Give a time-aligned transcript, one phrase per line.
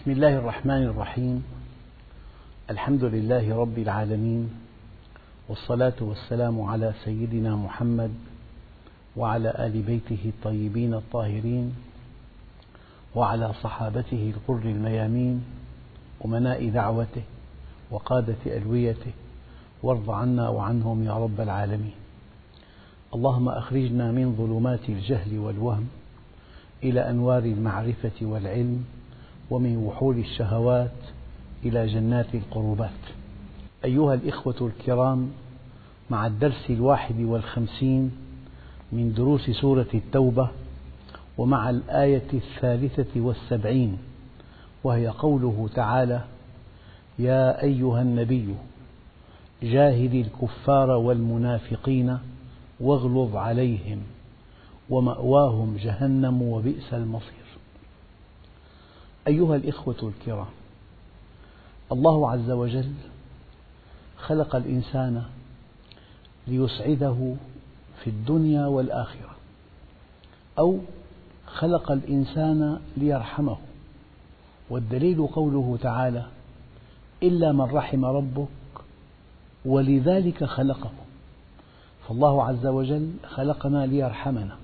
[0.00, 1.44] بسم الله الرحمن الرحيم.
[2.70, 4.50] الحمد لله رب العالمين
[5.48, 8.10] والصلاة والسلام على سيدنا محمد
[9.16, 11.74] وعلى آل بيته الطيبين الطاهرين
[13.14, 15.44] وعلى صحابته الغر الميامين
[16.24, 17.22] أمناء دعوته
[17.90, 19.12] وقادة ألويته
[19.82, 21.94] وارض عنا وعنهم يا رب العالمين.
[23.14, 25.88] اللهم أخرجنا من ظلمات الجهل والوهم
[26.82, 28.84] إلى أنوار المعرفة والعلم
[29.50, 30.90] ومن وحول الشهوات
[31.64, 32.90] إلى جنات القربات.
[33.84, 35.30] أيها الإخوة الكرام
[36.10, 38.10] مع الدرس الواحد والخمسين
[38.92, 40.48] من دروس سورة التوبة
[41.38, 43.98] ومع الآية الثالثة والسبعين
[44.84, 46.24] وهي قوله تعالى
[47.18, 48.54] يا أيها النبي
[49.62, 52.18] جاهد الكفار والمنافقين
[52.80, 53.98] واغلظ عليهم
[54.90, 57.39] ومأواهم جهنم وبئس المصير.
[59.26, 60.46] أيها الإخوة الكرام
[61.92, 62.92] الله عز وجل
[64.18, 65.22] خلق الإنسان
[66.46, 67.34] ليسعده
[68.04, 69.36] في الدنيا والآخرة
[70.58, 70.78] أو
[71.46, 73.56] خلق الإنسان ليرحمه
[74.70, 76.26] والدليل قوله تعالى
[77.22, 78.48] إلا من رحم ربك
[79.64, 80.90] ولذلك خلقه.
[82.08, 84.56] فالله عز وجل خلقنا ليرحمنا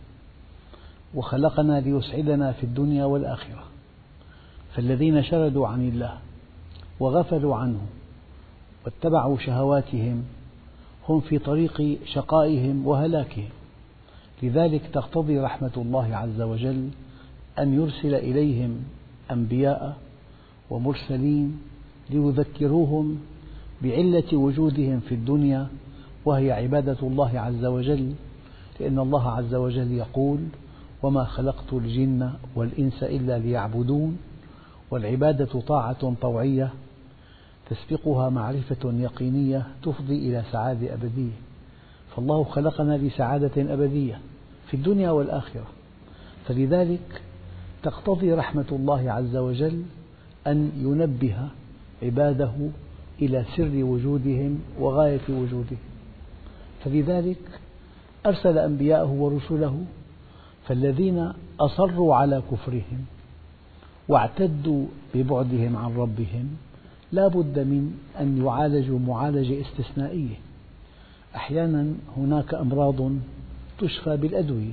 [1.14, 3.64] وخلقنا ليسعدنا في الدنيا والآخرة.
[4.74, 6.18] فالذين شردوا عن الله
[7.00, 7.80] وغفلوا عنه
[8.84, 10.24] واتبعوا شهواتهم
[11.08, 13.48] هم في طريق شقائهم وهلاكهم.
[14.42, 16.88] لذلك تقتضي رحمة الله عز وجل
[17.58, 18.82] أن يرسل إليهم
[19.30, 19.96] أنبياء
[20.70, 21.58] ومرسلين
[22.10, 23.18] ليذكروهم
[23.82, 25.66] بعلة وجودهم في الدنيا
[26.24, 28.12] وهي عبادة الله عز وجل
[28.80, 30.38] لأن الله عز وجل يقول
[31.02, 34.18] وما خلقت الجن والإنس إلا ليعبدون
[34.90, 36.72] والعبادة طاعة طوعية
[37.70, 41.32] تسبقها معرفة يقينية تفضي إلى سعادة أبدية.
[42.16, 44.20] فالله خلقنا لسعادة أبدية
[44.66, 45.66] في الدنيا والآخرة.
[46.48, 47.22] فلذلك
[47.82, 49.82] تقتضي رحمة الله عز وجل
[50.46, 51.36] أن ينبه
[52.02, 52.52] عباده
[53.22, 55.78] إلى سر وجودهم وغاية وجودهم.
[56.84, 57.38] فلذلك
[58.26, 59.84] أرسل أنبياءه ورسله
[60.66, 63.04] فالذين أصروا على كفرهم
[64.08, 66.56] واعتدوا ببعدهم عن ربهم
[67.12, 70.34] لا بد من أن يعالجوا معالجة استثنائية.
[71.36, 73.12] أحيانا هناك أمراض
[73.78, 74.72] تشفى بالأدوية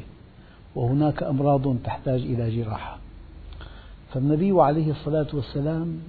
[0.76, 2.98] وهناك أمراض تحتاج إلى جراحة.
[4.14, 6.00] فالنبي عليه الصلاة والسلام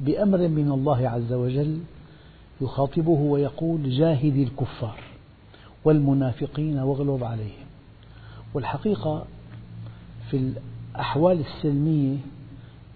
[0.00, 1.80] بأمر من الله عز وجل
[2.60, 4.98] يخاطبه ويقول جاهد الكفار
[5.84, 7.66] والمنافقين واغلظ عليهم.
[8.54, 9.24] والحقيقة
[10.30, 10.36] في
[10.94, 12.16] الأحوال السلمية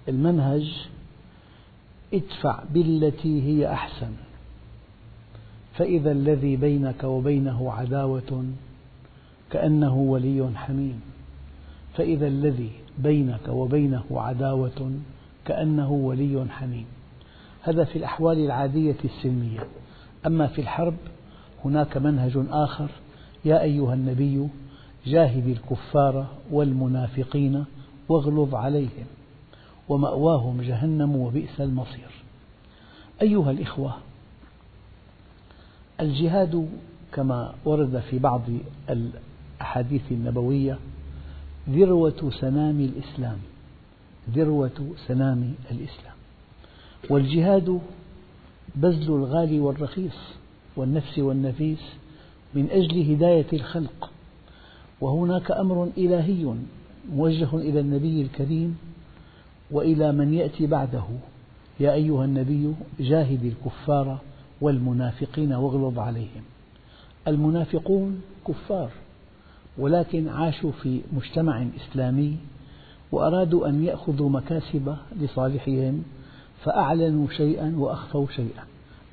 [0.08, 0.86] المنهج
[2.14, 4.12] ادفع بالتي هي أحسن.
[5.74, 8.44] فإذا الذي بينك وبينه عداوة
[9.50, 11.00] كأنه ولي حميم.
[11.94, 14.92] فإذا الذي بينك وبينه عداوة
[15.44, 16.86] كأنه ولي حميم.
[17.62, 19.60] هذا في الأحوال العادية السلمية.
[20.26, 20.94] أما في الحرب
[21.64, 22.88] هناك منهج آخر.
[23.44, 24.48] يا أيها النبي
[25.06, 27.64] جاهد الكفار والمنافقين
[28.08, 29.06] واغلظ عليهم.
[29.88, 32.10] ومأواهم جهنم وبئس المصير.
[33.22, 33.96] أيها الإخوة
[36.00, 36.68] الجهاد
[37.12, 38.42] كما ورد في بعض
[38.90, 40.78] الأحاديث النبوية
[41.70, 43.38] ذروة سنام الإسلام
[44.30, 46.14] ذروة سنام الإسلام.
[47.10, 47.80] والجهاد
[48.76, 50.16] بذل الغالي والرخيص
[50.76, 51.82] والنفس والنفيس
[52.54, 54.10] من أجل هداية الخلق.
[55.00, 56.54] وهناك أمر إلهي
[57.12, 58.78] موجه إلى النبي الكريم
[59.74, 61.04] وإلى من يأتي بعده.
[61.80, 64.18] يا أيها النبي جاهد الكفار
[64.60, 66.42] والمنافقين واغلظ عليهم.
[67.28, 68.90] المنافقون كفار
[69.78, 72.36] ولكن عاشوا في مجتمع إسلامي
[73.12, 76.02] وأرادوا أن يأخذوا مكاسب لصالحهم
[76.64, 78.64] فأعلنوا شيئا وأخفوا شيئا.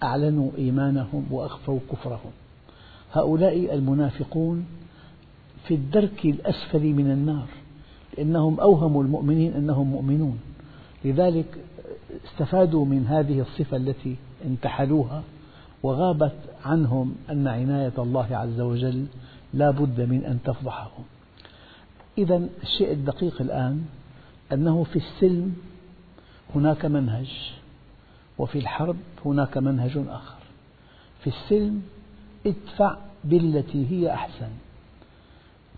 [0.04, 2.32] أعلنوا إيمانهم وأخفوا كفرهم.
[3.14, 4.66] هؤلاء المنافقون
[5.68, 7.48] في الدرك الأسفل من النار
[8.18, 10.40] لأنهم أوهموا المؤمنين أنهم مؤمنون.
[11.06, 11.58] لذلك
[12.26, 14.16] استفادوا من هذه الصفة التي
[14.46, 15.24] انتحلوها
[15.84, 19.06] وغابت عنهم أن عناية الله عز وجل
[19.54, 21.04] لا بد من أن تفضحهم.
[22.18, 23.86] إذا الشيء الدقيق الآن
[24.54, 25.56] أنه في السلم
[26.56, 27.52] هناك منهج
[28.38, 30.40] وفي الحرب هناك منهج آخر.
[31.24, 31.82] في السلم
[32.46, 34.50] ادفع بالتي هي أحسن.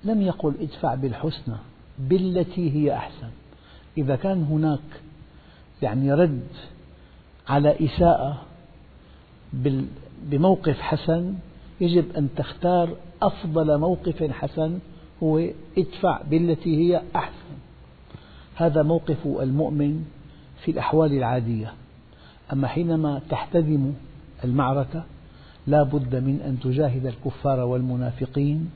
[0.04, 1.56] لم يقل ادفع بالحسنى
[2.00, 3.30] بالتي هي أحسن.
[3.98, 4.80] إذا كان هناك
[5.83, 6.47] يعني رد
[7.47, 8.41] على إساءة
[10.24, 11.33] بموقف حسن
[11.81, 12.89] يجب أن تختار
[13.21, 14.80] أفضل موقف حسن
[15.24, 15.47] هو
[15.77, 17.53] ادفع بالتي هي أحسن.
[18.56, 20.06] هذا موقف المؤمن
[20.63, 21.74] في الأحوال العادية.
[22.53, 23.94] أما حينما تحتدم
[24.44, 25.03] المعركة
[25.68, 28.69] لا بد من أن تجاهد الكفار والمنافقين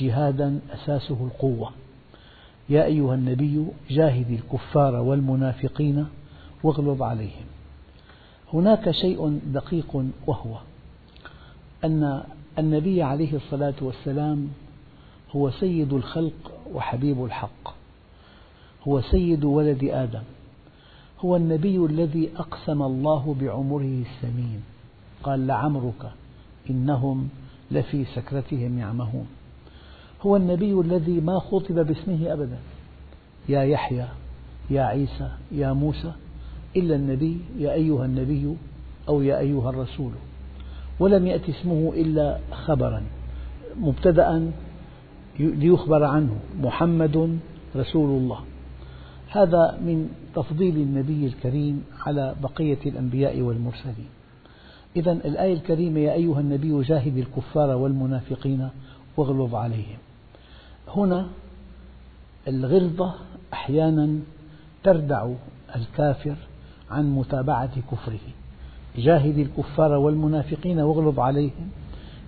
[0.00, 1.70] جهادا أساسه القوة.
[2.68, 6.06] يا أيها النبي جاهد الكفار والمنافقين
[6.62, 7.44] واغلظ عليهم.
[8.54, 10.58] هناك شيء دقيق وهو
[11.84, 12.22] أن
[12.58, 14.48] النبي عليه الصلاة والسلام
[15.36, 17.74] هو سيد الخلق وحبيب الحق.
[18.88, 20.22] هو سيد ولد آدم.
[21.20, 24.62] هو النبي الذي أقسم الله بعمره الثمين.
[25.22, 26.12] قال لعمرك
[26.70, 27.28] إنهم
[27.70, 29.26] لفي سكرتهم يعمهون.
[30.22, 32.58] هو النبي الذي ما خطب باسمه أبدا.
[33.48, 34.08] يا يحيى
[34.70, 36.12] يا عيسى يا موسى.
[36.76, 38.56] إلا النبي يا أيها النبي
[39.08, 40.12] أو يا أيها الرسول.
[41.00, 43.02] ولم يأتي اسمه إلا خبرا
[43.80, 44.52] مبتدأ
[45.38, 47.38] ليخبر عنه محمد
[47.76, 48.40] رسول الله.
[49.28, 54.08] هذا من تفضيل النبي الكريم على بقية الأنبياء والمرسلين.
[54.96, 58.68] إذا الآية الكريمة يا أيها النبي جاهد الكفار والمنافقين
[59.16, 59.98] واغلظ عليهم.
[60.88, 61.26] هنا
[62.48, 63.14] الغلظة
[63.52, 64.18] أحيانا
[64.82, 65.30] تردع
[65.76, 66.36] الكافر
[66.90, 68.18] عن متابعة كفره.
[68.96, 71.70] جاهد الكفار والمنافقين واغلظ عليهم.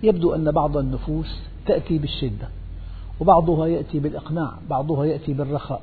[0.03, 2.49] يبدو أن بعض النفوس تأتي بالشدة
[3.19, 5.81] وبعضها يأتي بالإقناع بعضها يأتي بالرخاء.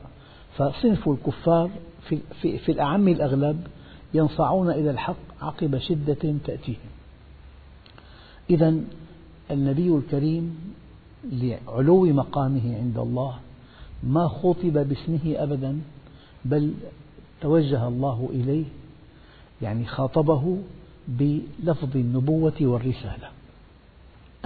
[0.57, 1.71] فصنف الكفار
[2.09, 3.67] في, في, في الأعم الأغلب
[4.15, 6.91] ينصاعون إلى الحق عقب شدة تأتيهم.
[8.51, 8.75] إذا
[9.51, 10.75] النبي الكريم
[11.33, 13.35] لعلو مقامه عند الله
[14.03, 15.81] ما خطب باسمه أبدا
[16.45, 16.75] بل
[17.41, 18.65] توجه الله إليه
[19.63, 20.59] يعني خاطبه
[21.09, 23.29] بلفظ النبوة والرسالة.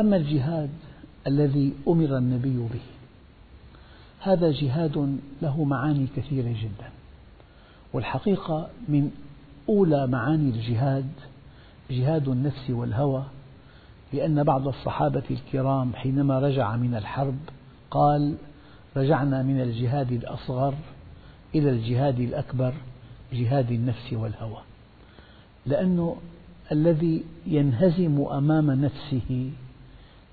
[0.00, 0.70] أما الجهاد
[1.26, 2.80] الذي أمر النبي به
[4.20, 6.90] هذا جهاد له معاني كثيرة جدا.
[7.92, 9.10] والحقيقة من
[9.68, 11.06] أولى معاني الجهاد
[11.90, 13.24] جهاد النفس والهوى
[14.12, 17.38] لأن بعض الصحابة الكرام حينما رجع من الحرب
[17.90, 18.34] قال
[18.96, 20.74] رجعنا من الجهاد الأصغر
[21.54, 22.74] إلى الجهاد الأكبر
[23.32, 24.62] جهاد النفس والهوى.
[25.66, 26.16] لأنه
[26.72, 29.50] الذي ينهزم أمام نفسه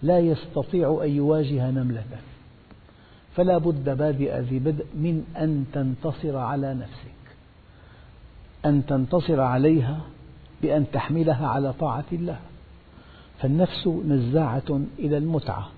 [0.04, 2.04] لا يستطيع أن يواجه نملة.
[3.36, 7.36] فلا بد بادئ ذي بدء من أن تنتصر على نفسك.
[8.66, 10.02] أن تنتصر عليها
[10.62, 12.40] بأن تحملها على طاعة الله.
[13.40, 15.70] فالنفس نزاعة إلى المتعة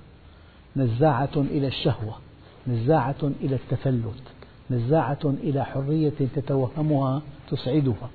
[0.76, 2.18] نزاعة إلى الشهوة
[2.68, 4.33] نزاعة إلى التفلت.
[4.72, 8.10] نزاعة إلى حرية تتوهمها تسعدها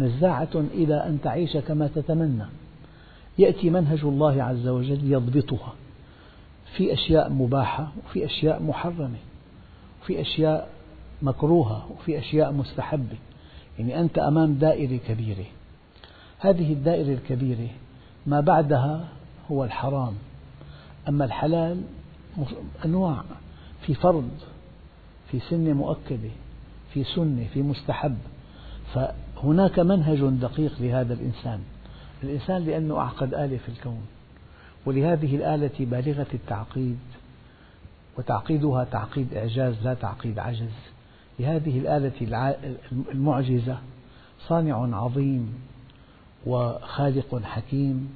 [0.00, 2.44] نزاعة إلى أن تعيش كما تتمنى.
[3.38, 5.72] يأتي منهج الله عز وجل يضبطها.
[6.76, 9.18] في أشياء مباحة وفي أشياء محرمة
[10.02, 10.68] وفي أشياء
[11.22, 13.16] مكروهة وفي أشياء مستحبة.
[13.78, 15.44] يعني أنت أمام دائرة كبيرة.
[16.38, 17.68] هذه الدائرة الكبيرة
[18.26, 19.08] ما بعدها
[19.50, 20.14] هو الحرام.
[21.08, 21.82] أما الحلال
[22.84, 23.22] أنواع
[23.82, 24.28] في فرض
[25.34, 26.30] في سنة مؤكدة
[26.92, 28.16] في سنة في مستحب.
[28.94, 31.60] فهناك منهج دقيق لهذا الإنسان.
[32.22, 34.06] الإنسان لأنه أعقد آلة في الكون.
[34.86, 36.98] ولهذه الآلة بالغة التعقيد
[38.18, 40.74] وتعقيدها تعقيد إعجاز لا تعقيد عجز.
[41.38, 42.56] لهذه الآلة
[43.12, 43.78] المعجزة
[44.48, 45.54] صانع عظيم
[46.46, 48.10] وخالق حكيم.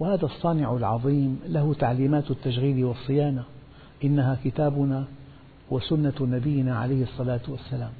[0.00, 3.44] وهذا الصانع العظيم له تعليمات التشغيل والصيانة.
[4.04, 5.04] إنها كتابنا
[5.70, 7.90] وسنة نبينا عليه الصلاة والسلام.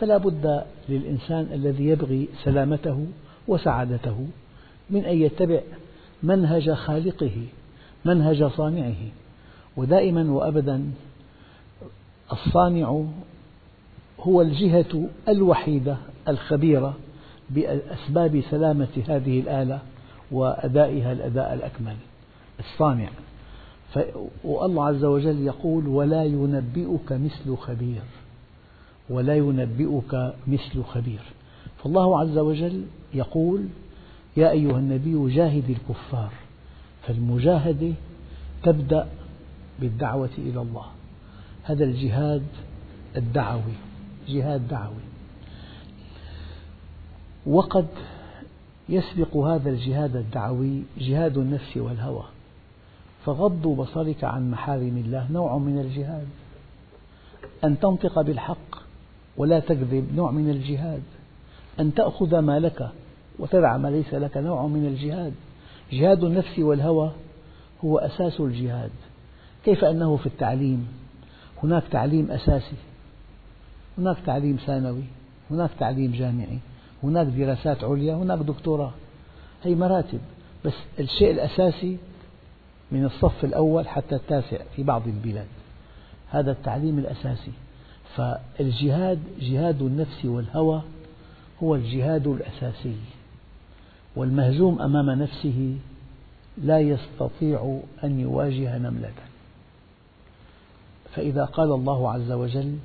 [0.00, 3.06] فلا بد للإنسان الذي يبغي سلامته
[3.48, 4.26] وسعادته
[4.90, 5.60] من أن يتبع
[6.22, 7.46] منهج خالقه
[8.04, 9.02] منهج صانعه.
[9.76, 10.84] ودائما وأبدا
[12.32, 13.04] الصانع
[14.20, 15.96] هو الجهة الوحيدة
[16.28, 16.96] الخبيرة
[17.50, 19.78] بأسباب سلامة هذه الآلة
[20.30, 21.96] وأدائها الأداء الأكمل
[22.60, 23.08] الصانع.
[24.44, 28.02] والله عز وجل يقول ولا ينبئك مثل خبير
[29.10, 31.20] ولا ينبئك مثل خبير.
[31.82, 32.84] فالله عز وجل
[33.14, 33.66] يقول
[34.36, 36.32] يا أيها النبي جاهد الكفار
[37.02, 37.92] فالمجاهدة
[38.62, 39.08] تبدأ
[39.80, 40.86] بالدعوة إلى الله.
[41.62, 42.42] هذا الجهاد
[43.16, 43.74] الدعوي
[44.28, 45.04] جهاد دعوي.
[47.46, 47.86] وقد
[48.88, 52.24] يسبق هذا الجهاد الدعوي جهاد النفس والهوى.
[53.24, 56.26] فغض بصرك عن محارم الله نوع من الجهاد.
[57.64, 58.82] أن تنطق بالحق
[59.36, 61.02] ولا تكذب نوع من الجهاد.
[61.80, 62.88] أن تأخذ ما لك
[63.38, 65.32] وتدع ما ليس لك نوع من الجهاد.
[65.92, 67.12] جهاد النفس والهوى
[67.84, 68.90] هو أساس الجهاد.
[69.64, 70.88] كيف أنه في التعليم؟
[71.62, 72.76] هناك تعليم أساسي
[73.98, 75.04] هناك تعليم ثانوي
[75.50, 76.58] هناك تعليم جامعي
[77.02, 78.92] هناك دراسات عليا هناك دكتوراه.
[79.62, 80.20] هي مراتب.
[80.64, 81.98] بس الشيء الأساسي
[82.92, 85.46] من الصف الأول حتى التاسع في بعض البلاد.
[86.30, 87.52] هذا التعليم الأساسي.
[88.16, 90.82] فالجهاد جهاد النفس والهوى
[91.62, 92.96] هو الجهاد الأساسي.
[94.16, 95.76] والمهزوم أمام نفسه
[96.62, 99.12] لا يستطيع أن يواجه نملة.
[101.14, 102.78] فإذا قال الله عز وجل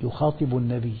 [0.00, 0.96] يخاطب النبي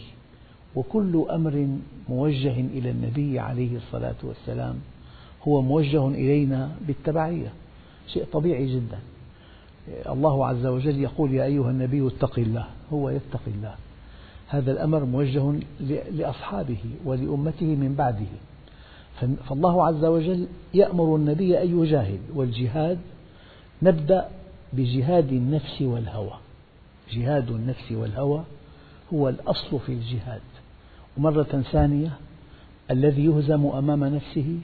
[0.76, 1.68] وكل أمر
[2.08, 4.80] موجه إلى النبي عليه الصلاة والسلام
[5.48, 7.52] هو موجه إلينا بالتبعية.
[8.12, 8.98] شيء طبيعي جدا.
[10.08, 13.74] الله عز وجل يقول يا أيها النبي اتق الله هو يتقي الله.
[14.48, 15.52] هذا الأمر موجه
[16.10, 18.26] لأصحابه ولأمته من بعده.
[19.48, 22.98] فالله عز وجل يأمر النبي أن يجاهد والجهاد
[23.82, 24.28] نبدأ
[24.72, 26.34] بجهاد النفس والهوى.
[27.12, 28.42] جهاد النفس والهوى
[29.14, 30.40] هو الأصل في الجهاد.
[31.16, 32.10] ومرة ثانية
[32.90, 34.58] الذي يهزم أمام نفسه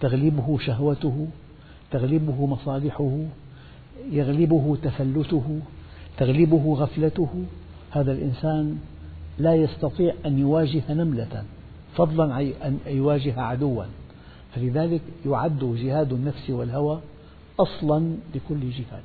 [0.00, 1.26] تغلبه شهوته
[1.90, 3.18] تغلبه مصالحه
[4.10, 5.60] يغلبه تفلته
[6.16, 7.44] تغلبه غفلته.
[7.90, 8.78] هذا الإنسان
[9.38, 11.44] لا يستطيع أن يواجه نملة
[11.96, 13.84] فضلا عن أن يواجه عدوا.
[14.54, 17.00] فلذلك يعد جهاد النفس والهوى
[17.58, 19.02] أصلا لكل جهاد.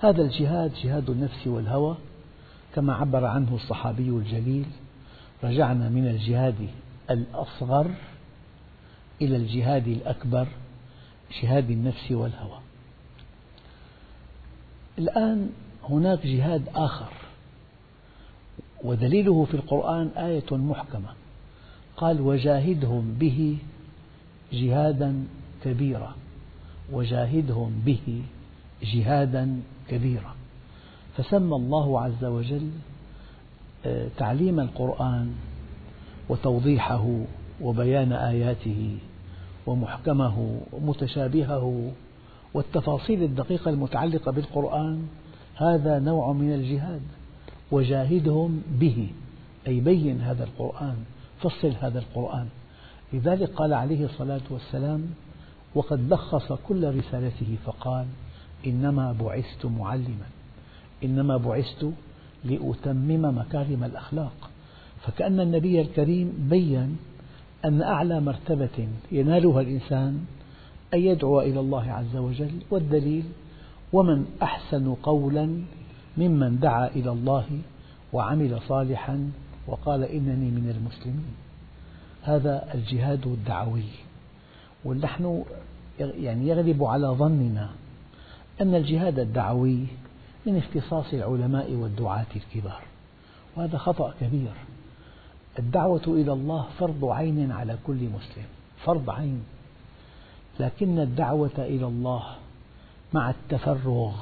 [0.00, 1.96] هذا الجهاد جهاد النفس والهوى
[2.74, 4.66] كما عبر عنه الصحابي الجليل
[5.44, 6.54] رجعنا من الجهاد
[7.10, 7.90] الأصغر
[9.22, 10.48] إلى الجهاد الأكبر
[11.42, 12.58] جهاد النفس والهوى.
[14.98, 15.50] الآن
[15.84, 17.12] هناك جهاد آخر
[18.84, 21.08] ودليله في القرآن آية محكمة.
[21.96, 23.58] قال وجاهدهم به
[24.52, 25.24] جهادا
[25.64, 26.14] كبيرا
[26.92, 28.22] وجاهدهم به
[28.82, 30.34] جهادا كبيرا.
[31.16, 32.70] فسمى الله عز وجل
[33.86, 35.34] آه، تعليم القرآن
[36.28, 37.24] وتوضيحه
[37.60, 38.98] وبيان آياته
[39.66, 41.92] ومحكمه ومتشابهه
[42.54, 45.02] والتفاصيل الدقيقة المتعلقة بالقرآن
[45.56, 47.02] هذا نوع من الجهاد
[47.72, 49.10] وجاهدهم به
[49.66, 50.96] أي بين هذا القرآن
[51.40, 52.48] فصل هذا القرآن.
[53.12, 55.06] لذلك قال عليه الصلاة والسلام
[55.74, 58.06] وقد لخص كل رسالته فقال
[58.66, 60.26] إنما بعثت معلما
[61.04, 61.90] إنما بعثت
[62.44, 64.50] لأتمم مكارم الأخلاق
[65.00, 66.96] فكأن النبي الكريم بين
[67.64, 70.24] أن أعلى مرتبة ينالها الإنسان
[70.94, 73.24] أن يدعو إلى الله عز وجل والدليل
[73.92, 75.62] ومن أحسن قولا
[76.16, 77.46] ممن دعا إلى الله
[78.12, 79.30] وعمل صالحا
[79.66, 81.34] وقال إنني من المسلمين.
[82.22, 83.90] هذا الجهاد الدعوي.
[84.84, 85.44] ونحن
[85.98, 87.70] يعني يغلب على ظننا
[88.60, 89.86] أن الجهاد الدعوي
[90.46, 92.82] من اختصاص العلماء والدعاة الكبار
[93.56, 94.52] وهذا خطأ كبير.
[95.58, 98.44] الدعوة إلى الله فرض عين على كل مسلم.
[98.84, 99.44] فرض عين.
[100.60, 102.24] لكن الدعوة إلى الله
[103.12, 104.12] مع التفرغ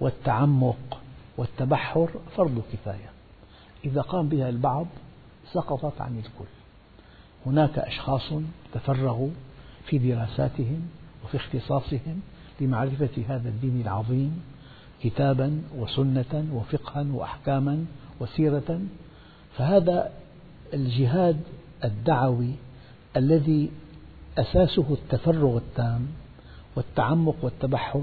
[0.00, 0.98] والتعمق
[1.36, 3.10] والتبحر فرض كفاية.
[3.84, 4.86] إذا قام بها البعض
[5.52, 6.50] سقطت عن الكل.
[7.46, 8.32] هناك أشخاص
[8.74, 9.30] تفرغوا
[9.86, 10.88] في دراساتهم
[11.24, 12.20] وفي اختصاصهم
[12.60, 14.42] لمعرفة هذا الدين العظيم
[15.02, 17.84] كتابا وسنة وفقها وأحكاما
[18.20, 18.80] وسيرة.
[19.56, 20.12] فهذا
[20.74, 21.40] الجهاد
[21.84, 22.50] الدعوي
[23.16, 23.70] الذي
[24.38, 26.06] أساسه التفرغ التام
[26.76, 28.02] والتعمق والتبحر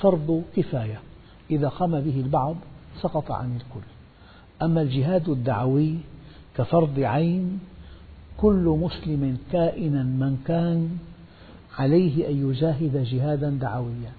[0.00, 1.00] فرض كفاية.
[1.50, 2.56] إذا قام به البعض
[3.02, 3.86] سقط عن الكل.
[4.62, 5.94] أما الجهاد الدعوي
[6.56, 7.58] كفرض عين
[8.36, 10.98] كل مسلم كائنا من كان
[11.78, 14.12] عليه أن يجاهد جهادا دعويا.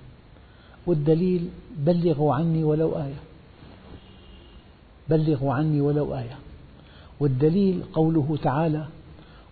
[0.88, 3.20] والدليل بلغوا عني ولو آية.
[5.10, 6.38] بلغوا عني ولو آية.
[7.20, 8.86] والدليل قوله تعالى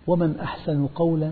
[0.07, 1.31] ومن أحسن قولا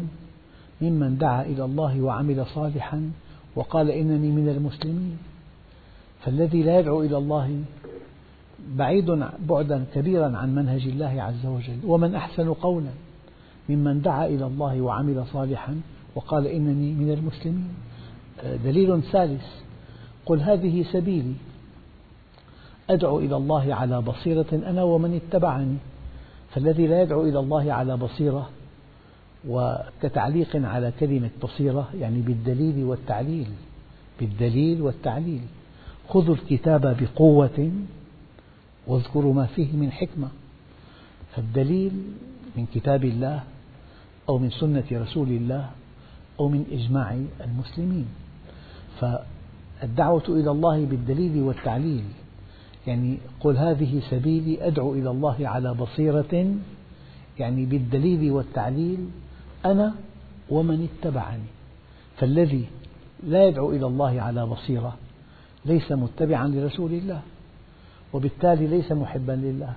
[0.82, 3.12] ممن دعا إلى الله وعمل صالحا
[3.56, 5.18] وقال إنني من المسلمين
[6.22, 7.64] فالذي لا يدعو إلى الله
[8.76, 11.80] بعيد بعدا كبيرا عن منهج الله عز وجل.
[11.86, 12.92] ومن أحسن قولا
[13.70, 15.82] ممن دعا إلى الله وعمل صالحا
[16.16, 17.74] وقال إنني من المسلمين
[18.64, 19.46] دليل ثالث
[20.26, 21.34] قل هذه سبيلي
[22.90, 25.78] أدعو إلى الله على بصيرة أنا ومن اتبعني
[26.54, 28.50] فالذي لا يدعو إلى الله على بصيرة
[29.48, 33.48] وكتعليق على كلمة بصيرة يعني بالدليل والتعليل
[34.20, 35.42] بالدليل والتعليل.
[36.10, 37.72] خذوا الكتاب بقوة
[38.88, 40.28] واذكروا ما فيه من حكمة.
[41.36, 41.92] فالدليل
[42.56, 43.44] من كتاب الله
[44.30, 45.70] أو من سنة رسول الله
[46.40, 48.08] أو من إجماع المسلمين.
[49.00, 52.04] فالدعوة إلى الله بالدليل والتعليل
[52.88, 56.56] يعني قل هذه سبيلي أدعو إلى الله على بصيرة
[57.40, 59.10] يعني بالدليل والتعليل
[59.66, 59.96] أنا
[60.50, 61.44] ومن اتبعني.
[62.18, 62.66] فالذي
[63.24, 64.98] لا يدعو إلى الله على بصيرة
[65.66, 67.22] ليس متبعا لرسول الله
[68.14, 69.74] وبالتالي ليس محبا لله.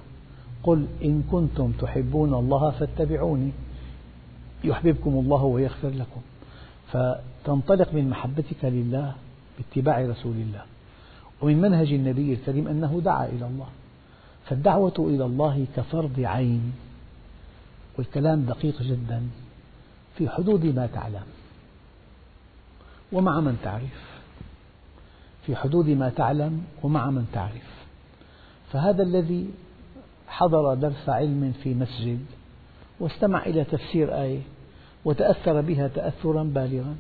[0.63, 3.51] قل إن كنتم تحبون الله فاتبعوني
[4.65, 6.21] يحببكم الله ويغفر لكم.
[6.93, 9.15] فتنطلق من محبتك لله
[9.59, 10.63] باتباع رسول الله.
[11.41, 13.69] ومن منهج النبي الكريم أنه دعا إلى الله.
[14.45, 16.73] فالدعوة إلى الله كفرض عين
[17.99, 19.23] والكلام دقيق جدا
[20.17, 21.27] في حدود ما تعلم
[23.13, 24.17] ومع من تعرف.
[25.47, 27.77] في حدود ما تعلم ومع من تعرف.
[28.73, 29.51] فهذا الذي
[30.29, 32.21] حضر درس علم في مسجد
[33.01, 34.41] واستمع إلى تفسير آية
[35.05, 36.95] وتأثر بها تأثرا بالغا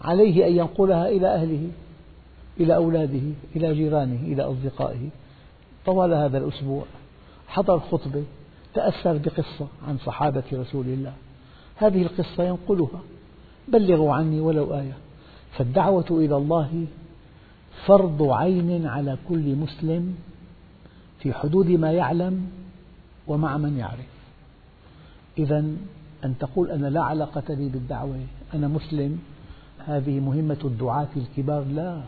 [0.00, 1.70] عليه أن ينقلها إلى أهله.
[2.60, 3.22] إلى أولاده
[3.56, 5.08] إلى جيرانه إلى أصدقائه.
[5.86, 6.84] طوال هذا الأسبوع
[7.48, 8.24] حضر خطبة
[8.74, 11.12] تأثر بقصة عن صحابة رسول الله.
[11.76, 13.00] هذه القصة ينقلها
[13.68, 14.96] بلغوا عني ولو آية
[15.52, 16.86] فالدعوة إلى الله
[17.86, 20.14] فرض عين على كل مسلم
[21.20, 22.46] في حدود ما يعلم
[23.26, 24.06] ومع من يعرف.
[25.38, 25.64] إذا
[26.24, 28.20] أن تقول أنا لا علاقة لي بالدعوة
[28.54, 29.18] أنا مسلم
[29.78, 32.02] هذه مهمة الدعاة الكبار لا.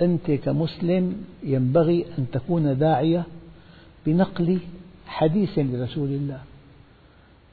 [0.00, 3.24] أنت كمسلم ينبغي أن تكون داعية
[4.06, 4.58] بنقل
[5.06, 6.40] حديث لرسول الله.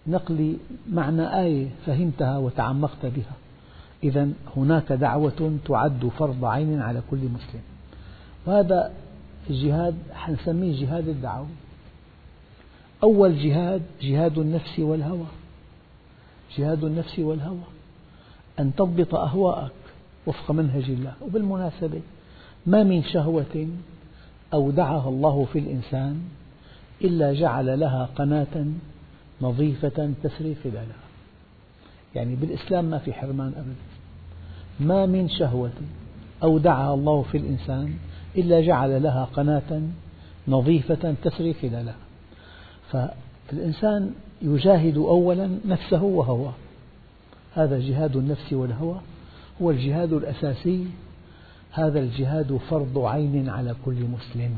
[0.07, 0.57] نقل
[0.91, 3.33] معنى آية فهمتها وتعمقت بها.
[4.03, 7.61] إذا هناك دعوة تعد فرض عين على كل مسلم.
[8.45, 8.91] وهذا
[9.49, 11.47] الجهاد حنسميه جهاد الدعوة.
[13.03, 15.27] أول جهاد جهاد النفس والهوى.
[16.57, 17.67] جهاد النفس والهوى.
[18.59, 19.71] أن تضبط أهواءك
[20.25, 21.13] وفق منهج الله.
[21.21, 22.01] وبالمناسبة
[22.65, 23.67] ما من شهوة
[24.53, 26.21] أودعها الله في الإنسان
[27.01, 28.65] إلا جعل لها قناة
[29.41, 31.05] نظيفة تسري خلالها
[32.15, 33.75] يعني بالإسلام ما في حرمان أبدا.
[34.79, 35.71] ما من شهوة
[36.43, 37.93] أودعها الله في الإنسان
[38.37, 39.81] إلا جعل لها قناة
[40.47, 41.95] نظيفة تسري خلالها
[42.91, 46.53] فالإنسان يجاهد أولا نفسه وهواه
[47.55, 48.99] هذا جهاد النفس والهوى.
[49.61, 50.85] هو الجهاد الأساسي
[51.75, 54.51] هذا الجهاد فرض عين على كل مسلم.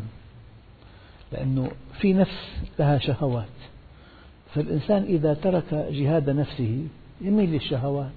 [1.32, 3.46] لأنه في نفس لها شهوات.
[4.54, 6.88] فالإنسان إذا ترك جهاد نفسه
[7.22, 8.12] يميل للشهوات.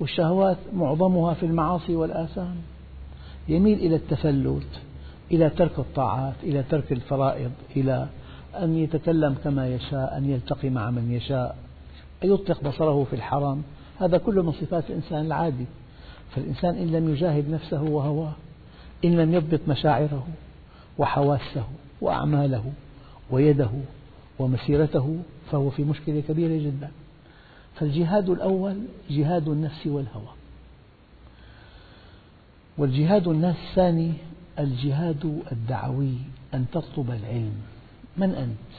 [0.00, 2.56] والشهوات معظمها في المعاصي والآثام.
[3.48, 4.80] يميل إلى التفلت
[5.32, 8.08] إلى ترك الطاعات إلى ترك الفرائض إلى
[8.54, 11.56] أن يتكلم كما يشاء أن يلتقي مع من يشاء
[12.24, 13.62] أن يطلق بصره في الحرام.
[13.98, 15.66] هذا كله من صفات الإنسان العادي.
[16.34, 18.32] فالإنسان إن لم يجاهد نفسه وهواه
[19.04, 20.26] إن لم يضبط مشاعره
[20.98, 21.64] وحواسه
[22.00, 22.72] وأعماله
[23.30, 23.70] ويده
[24.38, 25.18] ومسيرته
[25.50, 26.90] فهو في مشكلة كبيرة جدا
[27.74, 28.78] فالجهاد الأول
[29.10, 30.34] جهاد النفس والهوى
[32.78, 34.12] والجهاد الثاني
[34.58, 36.14] الجهاد الدعوي
[36.54, 37.54] أن تطلب العلم
[38.16, 38.74] من أنت؟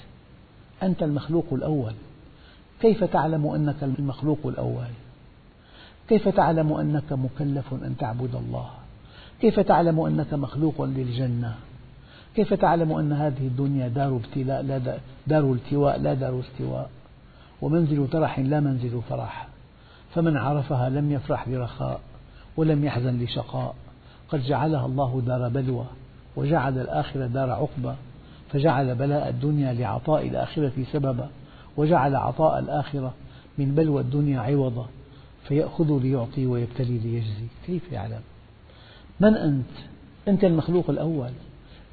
[0.83, 1.93] أنت المخلوق الأول
[2.81, 4.87] كيف تعلم أنك المخلوق الأول؟
[6.09, 8.69] كيف تعلم أنك مكلف أن تعبد الله؟
[9.41, 11.55] كيف تعلم أنك مخلوق للجنة؟
[12.35, 16.89] كيف تعلم أن هذه الدنيا دار ابتلاء لا دار التواء لا دار استواء؟
[17.61, 19.47] ومنزل ترح لا منزل فرح.
[20.13, 21.99] فمن عرفها لم يفرح لرخاء
[22.57, 23.75] ولم يحزن لشقاء.
[24.29, 25.85] قد جعلها الله دار بلوى
[26.35, 27.93] وجعل الآخرة دار عقبى.
[28.51, 31.29] فجعل بلاء الدنيا لعطاء الآخرة سببا
[31.77, 33.13] وجعل عطاء الآخرة
[33.57, 34.87] من بلوى الدنيا عوضا.
[35.47, 37.47] فيأخذ ليعطي ويبتلي ليجزي.
[37.67, 38.21] كيف يعلم؟
[39.19, 39.65] من أنت؟
[40.27, 41.31] أنت المخلوق الأول.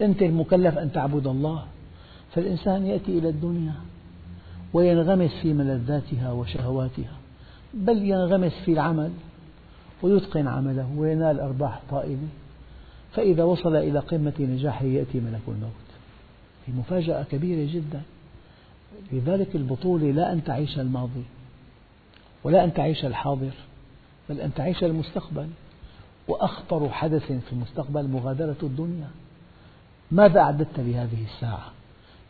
[0.02, 1.64] أنت المكلف أن تعبد الله.
[2.34, 3.74] فالإنسان يأتي إلى الدنيا
[4.72, 7.16] وينغمس في ملذاتها وشهواتها
[7.74, 9.10] بل ينغمس في العمل
[10.02, 12.28] ويتقن عمله وينال أرباح طائلة.
[13.12, 15.88] فإذا وصل إلى قمة نجاحه يأتي ملك الموت.
[16.66, 18.02] هي مفاجأة كبيرة جدا.
[19.12, 21.24] لذلك البطولة لا أن تعيش الماضي.
[22.44, 23.52] ولا أن تعيش الحاضر
[24.28, 25.48] بل أن تعيش المستقبل.
[26.28, 29.08] وأخطر حدث في المستقبل مغادرة الدنيا.
[30.10, 31.72] ماذا أعددت لهذه الساعة؟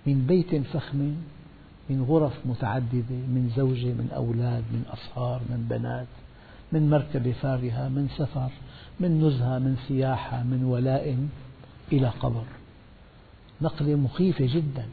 [0.06, 1.14] من بيت فخم
[1.90, 6.06] من غرف متعددة من زوجة من أولاد من أصهار من بنات
[6.72, 8.50] من مركبة فارهة من سفر
[9.00, 11.28] من نزهة من سياحة من ولاء
[11.92, 12.44] إلى قبر.
[13.62, 14.86] نقلة مخيفة جدا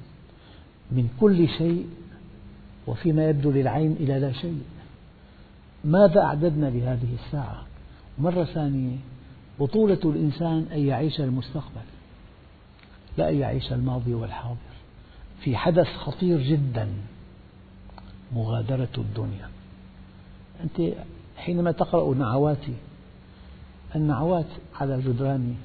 [0.92, 1.90] من كل شيء
[2.88, 4.62] وفيما يبدو للعين إلى لا شيء.
[5.84, 7.66] ماذا أعددنا لهذه الساعة؟
[8.18, 8.98] مرة ثانية
[9.60, 11.82] بطولة الإنسان أن يعيش المستقبل
[13.18, 14.58] لا أن يعيش الماضي والحاضر.
[15.42, 16.88] في حدث خطير جدا
[18.34, 19.50] مغادرة الدنيا.
[20.64, 20.94] أنت
[21.38, 22.74] حينما تقرأ نعواتي
[23.96, 24.46] النعوات
[24.80, 25.56] على جدران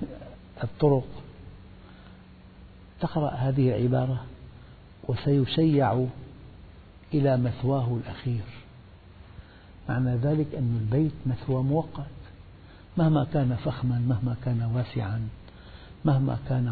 [0.64, 1.06] الطرق
[3.00, 4.24] تقرأ هذه العبارة
[5.08, 6.06] وسيشيع
[7.14, 8.63] إلى مثواه الأخير.
[9.88, 12.06] معنى ذلك أن البيت مثوى مؤقت.
[12.96, 15.28] مهما كان فخما مهما كان واسعا
[16.04, 16.68] مهما كان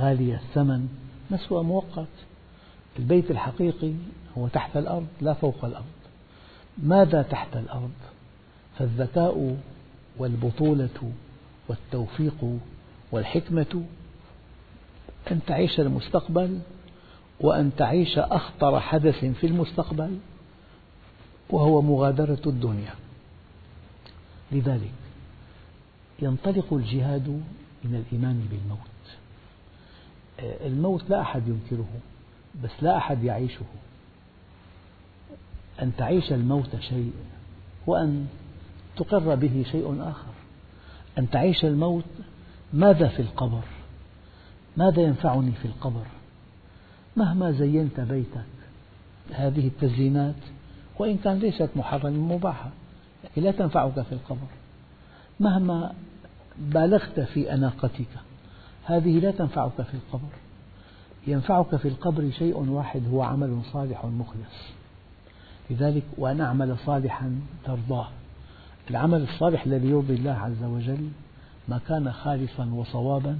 [0.00, 0.88] غالي الثمن
[1.30, 2.06] مثوى مؤقت.
[2.98, 3.92] البيت الحقيقي
[4.38, 5.84] هو تحت الأرض لا فوق الأرض.
[6.78, 7.92] ماذا تحت الأرض؟
[8.78, 9.56] فالذكاء
[10.18, 11.12] والبطولة
[11.68, 12.58] والتوفيق
[13.12, 13.84] والحكمة
[15.30, 16.58] أن تعيش المستقبل
[17.40, 20.18] وأن تعيش أخطر حدث في المستقبل.
[21.50, 22.94] وهو مغادرة الدنيا.
[24.52, 24.92] لذلك
[26.22, 27.28] ينطلق الجهاد
[27.84, 28.88] من الإيمان بالموت.
[30.40, 31.88] الموت لا أحد ينكره
[32.64, 33.64] بس لا أحد يعيشه.
[35.82, 37.12] أن تعيش الموت شيء
[37.86, 38.26] وأن
[38.96, 40.32] تقر به شيء آخر.
[41.18, 42.04] أن تعيش الموت
[42.72, 43.62] ماذا في القبر؟
[44.76, 46.06] ماذا ينفعني في القبر؟
[47.16, 48.44] مهما زينت بيتك
[49.30, 50.34] هذه التزيينات
[51.02, 52.70] وإن كان ليست محرمة مباحة.
[53.36, 54.46] لا تنفعك في القبر.
[55.40, 55.92] مهما
[56.58, 58.08] بالغت في أناقتك
[58.84, 60.32] هذه لا تنفعك في القبر.
[61.26, 64.72] ينفعك في القبر شيء واحد هو عمل صالح مخلص.
[65.70, 68.08] لذلك وأن أعمل صالحا ترضاه.
[68.90, 71.08] العمل الصالح الذي يرضي الله عز وجل
[71.68, 73.38] ما كان خالصا وصوابا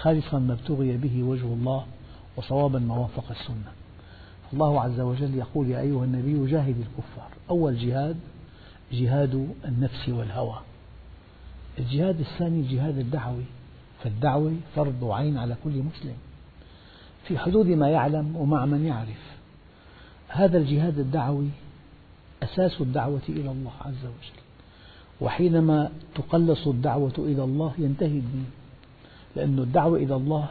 [0.00, 1.84] خالصا ما ابتغي به وجه الله
[2.36, 3.79] وصوابا ما وافق السنة.
[4.52, 7.30] الله عز وجل يقول يا أيها النبي جاهد الكفار.
[7.50, 8.16] أول جهاد
[8.92, 10.58] جهاد النفس والهوى.
[11.78, 13.44] الجهاد الثاني الجهاد الدعوي
[14.02, 16.16] فالدعوة فرض عين على كل مسلم.
[17.24, 19.36] في حدود ما يعلم ومع من يعرف.
[20.28, 21.48] هذا الجهاد الدعوي
[22.42, 24.40] أساس الدعوة إلى الله عز وجل.
[25.20, 28.50] وحينما تقلص الدعوة إلى الله ينتهي الدين.
[29.36, 30.48] لأن الدعوة إلى الله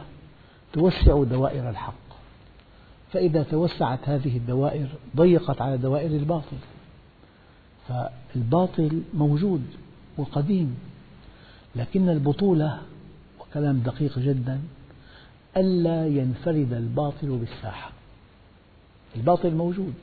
[0.72, 2.09] توسع دوائر الحق.
[3.12, 6.56] فإذا توسعت هذه الدوائر ضيقت على دوائر الباطل.
[7.88, 9.62] فالباطل موجود
[10.18, 10.76] وقديم
[11.76, 12.80] لكن البطولة
[13.40, 14.60] وكلام دقيق جدا
[15.56, 17.90] ألا ينفرد الباطل بالساحة.
[19.16, 19.94] الباطل موجود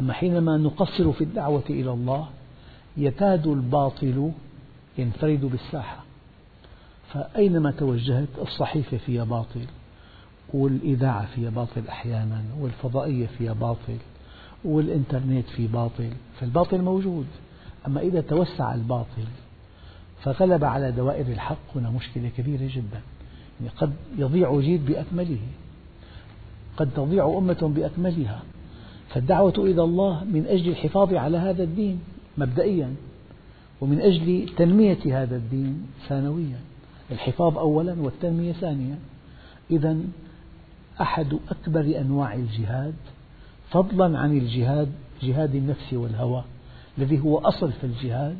[0.00, 2.28] أما حينما نقصر في الدعوة إلى الله
[2.96, 4.30] يكاد الباطل
[4.98, 6.04] ينفرد بالساحة.
[7.12, 9.60] فأينما توجهت الصحيفة فيها باطل؟
[10.54, 13.96] والإذاعة فيها باطل أحيانا والفضائية فيها باطل
[14.64, 17.26] والإنترنت فيه باطل فالباطل موجود.
[17.86, 19.24] أما إذا توسع الباطل
[20.22, 23.00] فغلب على دوائر الحق هنا مشكلة كبيرة جدا.
[23.60, 25.38] يعني قد يضيع جيل بأكمله
[26.76, 28.42] قد تضيع أمة بأكملها.
[29.08, 32.00] فالدعوة إلى الله من أجل الحفاظ على هذا الدين
[32.38, 32.94] مبدئيا
[33.80, 36.58] ومن أجل تنمية هذا الدين ثانويا.
[37.10, 38.98] الحفاظ أولا والتنمية ثانيا.
[39.70, 39.96] إذا
[41.00, 42.94] أحد أكبر أنواع الجهاد
[43.70, 46.44] فضلا عن الجهاد جهاد النفس والهوى
[46.98, 48.38] الذي هو أصل في الجهاد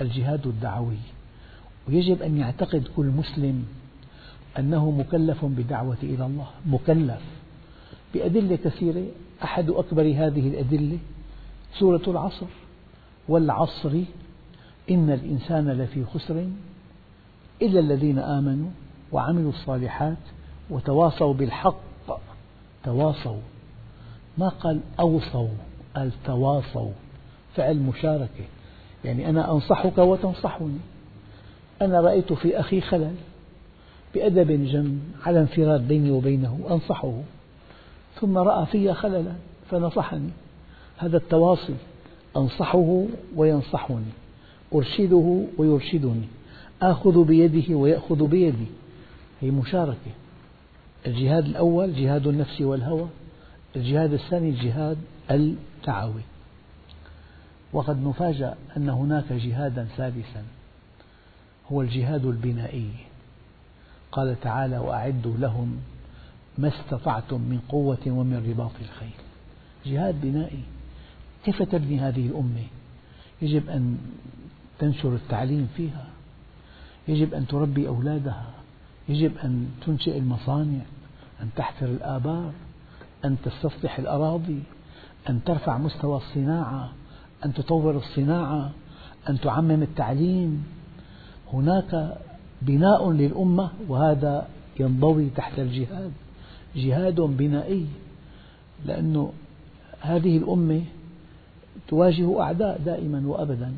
[0.00, 0.96] الجهاد الدعوي.
[1.88, 3.64] ويجب أن يعتقد كل مسلم
[4.58, 7.22] أنه مكلف بالدعوة إلى الله مكلف
[8.14, 9.04] بأدلة كثيرة.
[9.44, 10.98] أحد أكبر هذه الأدلة
[11.78, 12.46] سورة العصر.
[13.28, 14.00] والعصر
[14.90, 16.48] إن الإنسان لفي خسر
[17.62, 18.70] إلا الذين آمنوا
[19.12, 20.18] وعملوا الصالحات
[20.70, 21.87] وتواصوا بالحق
[22.88, 23.40] تواصوا.
[24.38, 25.48] ما قال أوصوا
[25.96, 26.90] قال تواصوا.
[27.56, 28.44] فعل مشاركة.
[29.04, 30.78] يعني أنا أنصحك وتنصحني.
[31.82, 33.14] أنا رأيت في أخي خلل
[34.14, 37.12] بأدب جم على انفراد بيني وبينه أنصحه.
[38.20, 39.32] ثم رأى في خللا
[39.70, 40.30] فنصحني.
[40.96, 41.74] هذا التواصي
[42.36, 43.04] أنصحه
[43.36, 44.12] وينصحني.
[44.74, 46.28] أرشده ويرشدني.
[46.82, 48.66] آخذ بيده ويأخذ بيدي.
[49.40, 50.12] هي مشاركة.
[51.08, 53.08] الجهاد الأول جهاد النفس والهوى
[53.76, 54.98] الجهاد الثاني الجهاد
[55.30, 56.22] الدعوي
[57.72, 60.44] وقد نفاجأ أن هناك جهادا ثالثا
[61.72, 62.90] هو الجهاد البنائي.
[64.12, 65.76] قال تعالى وأعدوا لهم
[66.58, 69.20] ما استطعتم من قوة ومن رباط الخيل.
[69.86, 70.62] جهاد بنائي.
[71.44, 72.64] كيف تبني هذه الأمة؟
[73.42, 73.98] يجب أن
[74.78, 76.06] تنشر التعليم فيها.
[77.08, 78.50] يجب أن تربي أولادها.
[79.08, 80.80] يجب أن تنشئ المصانع.
[81.42, 82.52] أن تحفر الآبار
[83.24, 84.62] أن تستصلح الأراضي
[85.28, 86.92] أن ترفع مستوى الصناعة
[87.44, 88.70] أن تطور الصناعة
[89.28, 90.64] أن تعمم التعليم.
[91.52, 92.18] هناك
[92.62, 94.46] بناء للأمة وهذا
[94.80, 96.12] ينضوي تحت الجهاد.
[96.76, 97.86] جهاد بنائي
[98.86, 99.28] لأن
[100.00, 100.82] هذه الأمة
[101.88, 103.72] تواجه أعداء دائما وأبدا.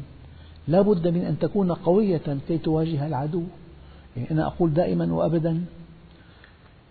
[0.69, 3.43] لا بد من أن تكون قوية كي تواجه العدو.
[4.17, 5.65] يعني أنا أقول دائما وأبدا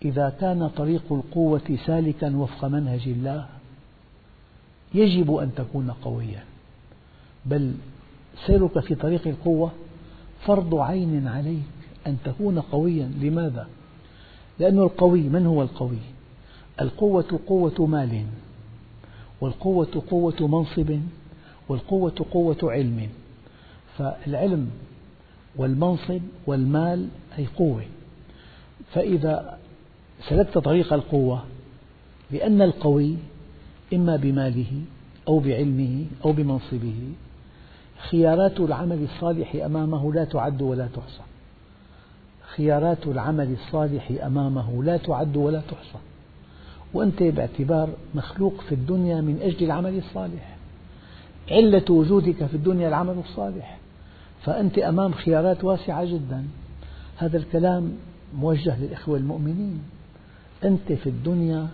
[0.05, 3.45] إذا كان طريق القوة سالكا وفق منهج الله
[4.93, 6.43] يجب أن تكون قويا
[7.45, 7.73] بل
[8.45, 9.71] سيرك في طريق القوة
[10.45, 11.63] فرض عين عليك
[12.07, 13.67] أن تكون قويا لماذا؟
[14.59, 15.97] لأن القوي من هو القوي؟
[16.81, 18.23] القوة قوة مال
[19.41, 20.99] والقوة قوة منصب
[21.69, 23.09] والقوة قوة علم
[23.97, 24.69] فالعلم
[25.55, 27.83] والمنصب والمال هي قوة
[28.93, 29.58] فإذا
[30.27, 31.43] سلكت طريق القوة
[32.31, 33.15] لأن القوي
[33.93, 34.81] إما بماله
[35.27, 37.13] أو بعلمه أو بمنصبه.
[38.09, 41.21] خيارات العمل الصالح أمامه لا تعد ولا تحصى.
[42.55, 45.99] خيارات العمل الصالح أمامه لا تعد ولا تحصى.
[46.93, 50.57] وأنت باعتبار مخلوق في الدنيا من أجل العمل الصالح.
[51.51, 53.77] علة وجودك في الدنيا العمل الصالح.
[54.43, 56.45] فأنت أمام خيارات واسعة جدا.
[57.17, 57.91] هذا الكلام
[58.37, 59.81] موجه للإخوة المؤمنين.
[60.63, 61.67] أنت في الدنيا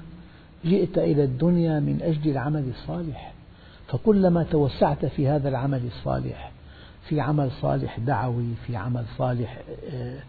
[0.65, 3.33] جئت إلى الدنيا من أجل العمل الصالح.
[3.87, 6.51] فكلما توسعت في هذا العمل الصالح
[7.09, 9.61] في عمل صالح دعوي في عمل صالح
[9.93, 10.19] آه،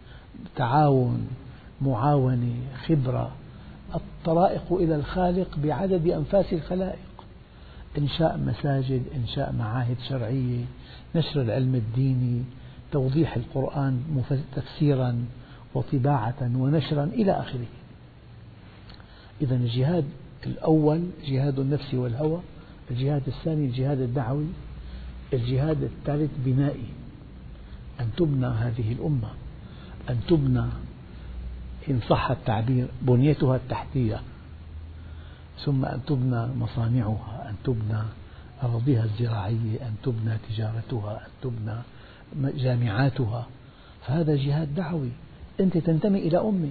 [0.56, 1.28] تعاون
[1.80, 2.54] معاونة
[2.86, 3.32] خبرة
[3.94, 6.98] الطرائق إلى الخالق بعدد أنفاس الخلائق.
[7.98, 10.64] إنشاء مساجد إنشاء معاهد شرعية
[11.14, 12.42] نشر العلم الديني
[12.92, 14.24] توضيح القرآن
[14.56, 15.24] تفسيرا
[15.74, 17.66] وطباعة ونشرا إلى آخره.
[19.40, 20.04] إذا الجهاد
[20.46, 22.40] الأول جهاد النفس والهوى
[22.90, 24.46] الجهاد الثاني الجهاد الدعوي
[25.32, 26.86] الجهاد الثالث بنائي.
[28.00, 29.28] أن تبنى هذه الأمة
[30.10, 30.64] أن تبنى
[31.90, 34.20] إن صح التعبير بنيتها التحتية
[35.64, 38.02] ثم أن تبنى مصانعها أن تبنى
[38.62, 41.76] أراضيها الزراعية أن تبنى تجارتها أن تبنى
[42.62, 43.46] جامعاتها.
[44.06, 45.10] فهذا جهاد دعوي.
[45.60, 46.70] أنت تنتمي إلى أمة.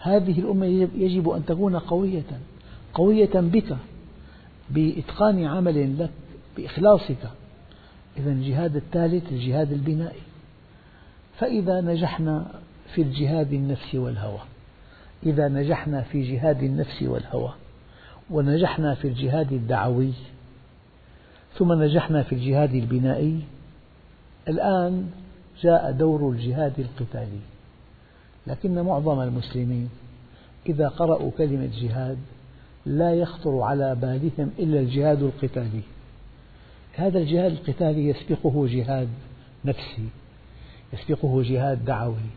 [0.00, 2.40] هذه الأمة يجب أن تكون قوية
[2.94, 3.76] قوية بك
[4.70, 6.10] بإتقان عمل لك
[6.56, 7.30] بإخلاصك.
[8.16, 10.20] إذا الجهاد الثالث الجهاد البنائي.
[11.38, 12.46] فإذا نجحنا
[12.94, 14.40] في الجهاد النفس والهوى
[15.26, 17.52] إذا نجحنا في جهاد النفس والهوى
[18.30, 20.12] ونجحنا في الجهاد الدعوي
[21.58, 23.40] ثم نجحنا في الجهاد البنائي
[24.48, 25.10] الآن
[25.62, 27.40] جاء دور الجهاد القتالي.
[28.46, 29.88] لكن معظم المسلمين
[30.66, 32.18] إذا قرأوا كلمة جهاد
[32.86, 35.82] لا يخطر على بالهم إلا الجهاد القتالي.
[36.94, 39.08] هذا الجهاد القتالي يسبقه جهاد
[39.64, 40.08] نفسي
[40.92, 42.30] يسبقه جهاد دعوي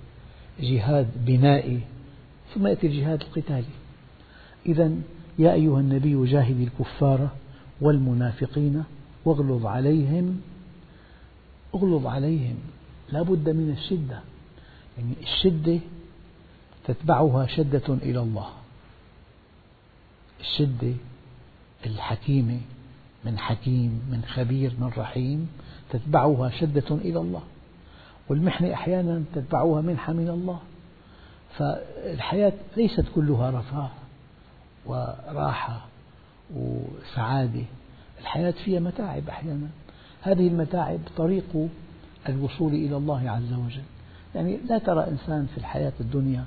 [0.59, 1.79] جهاد بنائي
[2.53, 3.73] ثم يأتي الجهاد القتالي.
[4.65, 4.91] إذا
[5.39, 7.29] يا أيها النبي جاهد الكفار
[7.81, 8.83] والمنافقين
[9.25, 10.41] واغلظ عليهم
[11.75, 12.55] اغلظ عليهم
[13.11, 14.19] لا بد من الشدة.
[14.97, 15.79] يعني الشدة
[16.87, 18.49] تتبعها شدة إلى الله.
[20.39, 20.93] الشدة
[21.85, 22.59] الحكيمة
[23.25, 25.49] من حكيم من خبير من رحيم
[25.89, 27.41] تتبعها شدة إلى الله.
[28.29, 30.59] والمحنة أحيانا تتبعها منحة من الله.
[31.57, 33.89] فالحياة ليست كلها رفاه
[34.85, 35.85] وراحة
[36.55, 37.63] وسعادة.
[38.21, 39.67] الحياة فيها متاعب أحيانا.
[40.21, 41.69] هذه المتاعب طريق
[42.29, 43.83] الوصول إلى الله عز وجل.
[44.35, 46.45] يعني لا ترى إنسان في الحياة الدنيا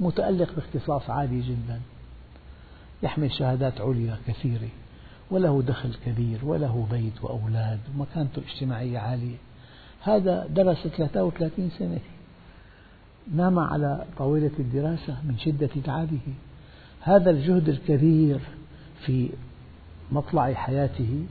[0.00, 1.80] متألق باختصاص عالي جدا.
[3.02, 4.68] يحمل شهادات عليا كثيرة
[5.30, 9.36] وله دخل كبير وله بيت وأولاد ومكانته الاجتماعية عالية.
[10.02, 12.00] هذا درس 33 سنة.
[13.34, 16.34] نام على طاولة الدراسة من شدة تعبه.
[17.00, 18.40] هذا الجهد الكبير
[19.06, 19.30] في
[20.12, 21.24] مطلع حياته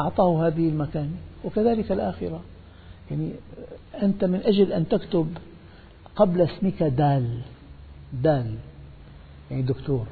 [0.00, 2.40] أعطاه هذه المكانة وكذلك الآخرة.
[3.10, 3.30] يعني
[4.02, 5.38] أنت من أجل أن تكتب
[6.16, 7.40] قبل اسمك دال.
[8.12, 8.54] دال
[9.50, 10.06] يعني دكتور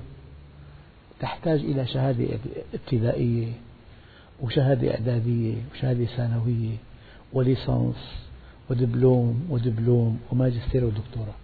[1.21, 2.39] تحتاج إلى شهادة
[2.75, 3.53] ابتدائية
[4.41, 6.77] وشهادة إعدادية وشهادة ثانوية
[7.33, 7.97] وليسانس
[8.71, 11.35] ودبلوم ودبلوم وماجستير ودكتوراه.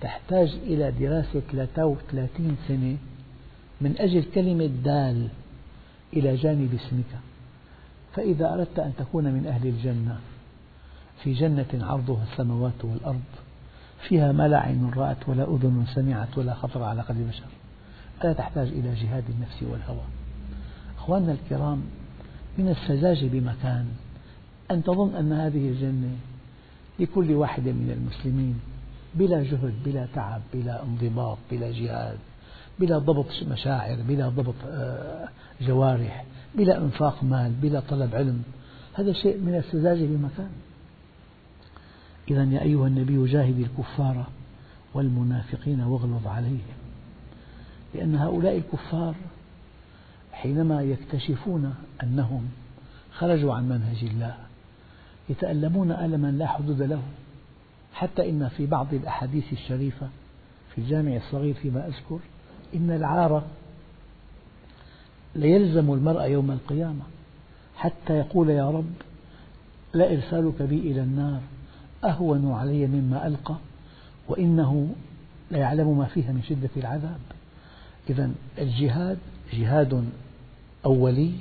[0.00, 2.96] تحتاج إلى دراسة 33 سنة
[3.80, 5.28] من أجل كلمة دال
[6.12, 7.20] إلى جانب اسمك
[8.14, 10.20] فإذا أردت أن تكون من أهل الجنة
[11.22, 13.20] في جنة عرضها السماوات والأرض
[14.08, 17.44] فيها ما لا عين رأت ولا أذن سمعت ولا خطر على قلب بشر.
[18.24, 20.04] ألا تحتاج إلى جهاد النفس والهوى.
[20.98, 21.82] أخواننا الكرام
[22.58, 23.86] من السذاجة بمكان
[24.70, 26.16] أن تظن أن هذه الجنة
[26.98, 28.60] لكل واحد من المسلمين
[29.14, 32.18] بلا جهد بلا تعب بلا انضباط بلا جهاد
[32.78, 35.28] بلا ضبط مشاعر بلا ضبط آه،
[35.60, 38.42] جوارح بلا إنفاق مال بلا طلب علم.
[38.94, 40.50] هذا شيء من السذاجة بمكان.
[42.30, 44.26] إذا يا أيها النبي جاهد الكفار
[44.94, 46.76] والمنافقين واغلظ عليهم.
[47.94, 49.14] لأن هؤلاء الكفار
[50.32, 52.48] حينما يكتشفون أنهم
[53.12, 54.34] خرجوا عن منهج الله
[55.28, 57.02] يتألمون ألما لا حدود له.
[57.94, 60.08] حتى إن في بعض الأحاديث الشريفة
[60.74, 62.18] في الجامع الصغير فيما أذكر
[62.74, 63.42] إن العار
[65.34, 67.02] ليلزم المرء يوم القيامة
[67.76, 68.92] حتى يقول يا رب
[69.94, 71.40] لا إرسالك بي إلى النار.
[72.04, 73.56] أهون علي مما ألقى
[74.28, 74.94] وإنه
[75.50, 77.20] ليعلم ما فيها من شدة العذاب.
[78.10, 79.18] إذا الجهاد
[79.52, 80.04] جهاد
[80.86, 81.32] أولي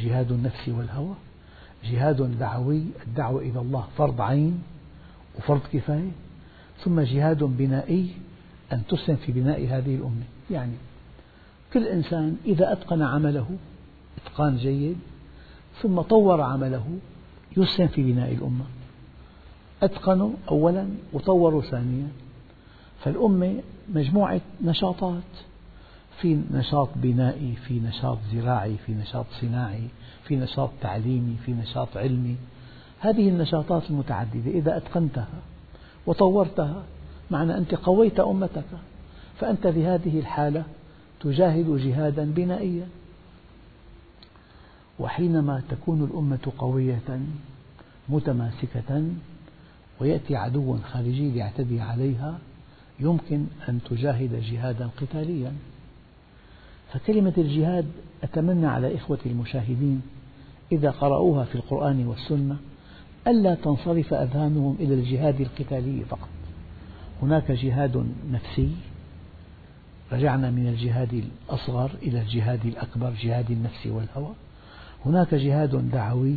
[0.00, 1.14] جهاد النفس والهوى
[1.84, 4.62] جهاد دعوي الدعوة إلى الله فرض عين
[5.38, 6.10] وفرض كفاية
[6.84, 8.10] ثم جهاد بنائي
[8.72, 10.24] أن تسهم في بناء هذه الأمة.
[10.50, 10.74] يعني
[11.72, 13.46] كل إنسان إذا أتقن عمله
[14.18, 14.96] إتقان جيد
[15.82, 16.98] ثم طور عمله
[17.56, 18.64] يسهم في بناء الأمة.
[19.82, 22.08] أتقنوا أولا وطوروا ثانيا.
[23.04, 25.22] فالأمة مجموعة نشاطات
[26.20, 29.88] في نشاط بنائي في نشاط زراعي في نشاط صناعي
[30.24, 32.36] في نشاط تعليمي في نشاط علمي.
[33.00, 35.28] هذه النشاطات المتعددة إذا أتقنتها
[36.06, 36.82] وطورتها
[37.30, 38.64] معنى أنت قويت أمتك.
[39.40, 40.64] فأنت في هذه الحالة
[41.20, 42.86] تجاهد جهادا بنائيا.
[44.98, 47.20] وحينما تكون الأمة قوية
[48.08, 49.04] متماسكة
[50.04, 52.38] ويأتي عدو خارجي ليعتدي عليها
[53.00, 55.52] يمكن أن تجاهد جهادا قتاليا.
[56.92, 57.86] فكلمة الجهاد
[58.22, 60.02] أتمنى على إخوتي المشاهدين
[60.72, 62.56] إذا قرأوها في القرآن والسنة
[63.26, 66.28] ألا تنصرف أذهانهم إلى الجهاد القتالي فقط.
[67.22, 68.70] هناك جهاد نفسي
[70.12, 74.34] رجعنا من الجهاد الأصغر إلى الجهاد الأكبر جهاد النفس والهوى.
[75.06, 76.36] هناك جهاد دعوي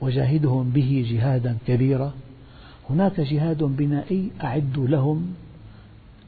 [0.00, 2.12] وجاهدهم به جهادا كبيرا
[2.90, 5.34] هناك جهاد بنائي أعدوا لهم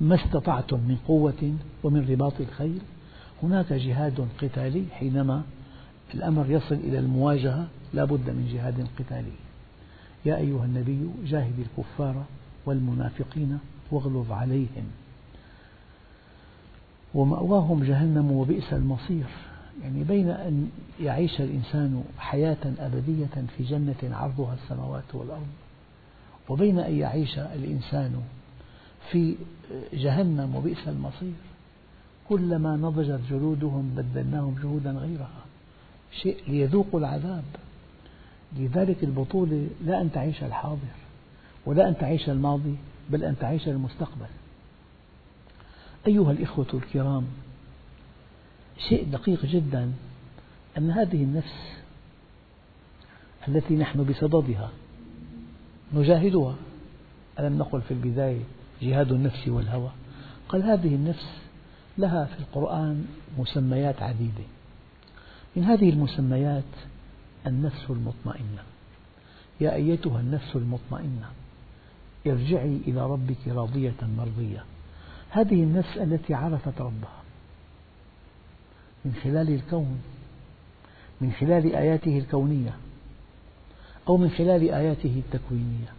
[0.00, 2.78] ما استطعتم من قوة ومن رباط الخيل.
[3.42, 5.42] هناك جهاد قتالي حينما
[6.14, 9.32] الأمر يصل إلى المواجهة لا بد من جهاد قتالي.
[10.24, 12.24] يا أيها النبي جاهد الكفار
[12.66, 13.58] والمنافقين
[13.90, 14.84] واغلظ عليهم.
[17.14, 19.26] ومأواهم جهنم وبئس المصير.
[19.82, 20.70] يعني بين أن
[21.00, 25.46] يعيش الإنسان حياة أبدية في جنة عرضها السماوات والأرض.
[26.50, 28.22] وبين أن يعيش الإنسان
[29.10, 29.36] في
[29.92, 31.32] جهنم وبئس المصير
[32.28, 35.44] كلما نضجت جلودهم بدلناهم جلودا غيرها
[36.22, 37.44] شيء ليذوقوا العذاب.
[38.56, 40.96] لذلك البطولة لا أن تعيش الحاضر
[41.66, 42.76] ولا أن تعيش الماضي
[43.10, 44.26] بل أن تعيش المستقبل.
[46.06, 47.26] أيها الإخوة الكرام
[48.88, 49.92] شيء دقيق جدا
[50.78, 51.72] أن هذه النفس
[53.48, 54.70] التي نحن بصددها
[55.94, 56.54] نجاهدها.
[57.38, 58.42] ألم نقل في البداية
[58.82, 59.90] جهاد النفس والهوى؟
[60.48, 61.26] قال هذه النفس
[61.98, 63.06] لها في القرآن
[63.38, 64.44] مسميات عديدة.
[65.56, 66.72] من هذه المسميات
[67.46, 68.62] النفس المطمئنة.
[69.60, 71.26] يا أيتها النفس المطمئنة
[72.26, 74.64] ارجعي إلى ربك راضية مرضية.
[75.30, 77.20] هذه النفس التي عرفت ربها.
[79.04, 80.02] من خلال الكون
[81.20, 82.74] من خلال آياته الكونية.
[84.10, 85.92] أو من خلال آياته التكوينية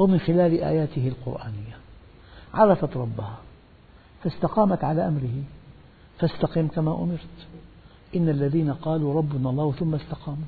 [0.00, 1.76] أو من خلال آياته القرآنية.
[2.54, 3.38] عرفت ربها
[4.22, 5.42] فاستقامت على أمره.
[6.18, 7.46] فاستقم كما أمرت.
[8.16, 10.46] إن الذين قالوا ربنا الله ثم استقاموا.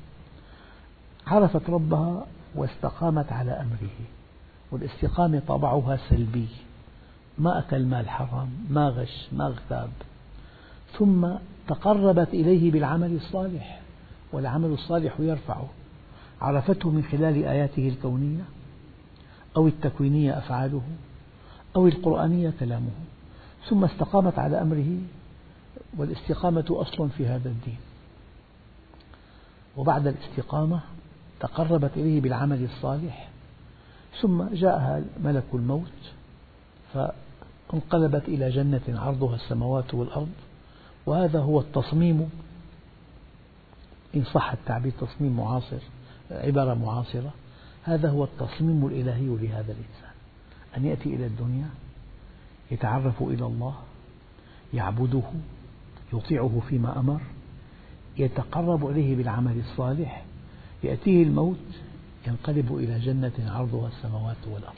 [1.27, 3.97] عرفت ربها واستقامت على أمره.
[4.71, 6.47] والاستقامة طبعها سلبي.
[7.37, 9.89] ما أكل مال حرام ما غش ما اغتاب.
[10.99, 11.27] ثم
[11.67, 13.81] تقربت إليه بالعمل الصالح.
[14.33, 15.69] والعمل الصالح يرفعه.
[16.41, 18.43] عرفته من خلال آياته الكونية
[19.57, 20.81] أو التكوينية أفعاله
[21.75, 22.91] أو القرآنية كلامه.
[23.69, 24.97] ثم استقامت على أمره
[25.97, 27.77] والاستقامة أصل في هذا الدين.
[29.77, 30.79] وبعد الاستقامة
[31.39, 33.29] تقربت إليه بالعمل الصالح.
[34.21, 36.13] ثم جاءها ملك الموت
[36.93, 40.31] فانقلبت إلى جنة عرضها السماوات والأرض.
[41.05, 42.29] وهذا هو التصميم
[44.15, 45.79] إن صح التعبير تصميم معاصر.
[46.31, 47.33] عبارة معاصرة.
[47.83, 50.11] هذا هو التصميم الإلهي لهذا الإنسان.
[50.77, 51.69] أن يأتي إلى الدنيا
[52.71, 53.75] يتعرف إلى الله
[54.73, 55.23] يعبده
[56.13, 57.21] يطيعه فيما أمر
[58.17, 60.25] يتقرب إليه بالعمل الصالح
[60.83, 61.57] يأتيه الموت
[62.27, 64.75] ينقلب إلى جنة عرضها السماوات والأرض.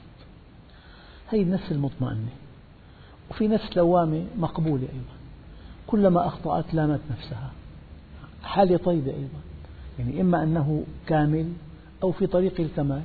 [1.28, 2.30] هذه النفس المطمئنة.
[3.32, 5.16] وفي نفس لوامة مقبولة أيضا.
[5.88, 7.52] كلما أخطأت لامت نفسها.
[8.43, 9.39] حالة طيبة أيضا.
[10.00, 11.45] يعني إما أنه كامل
[12.04, 13.02] أو في طريق الكمال.